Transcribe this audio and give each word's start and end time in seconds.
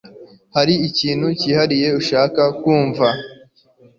Hari 0.55 0.73
ikintu 0.87 1.27
cyihariye 1.39 1.87
ushaka 1.99 2.41
kumva 2.59 3.07